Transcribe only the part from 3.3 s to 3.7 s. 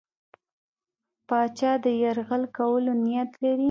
لري.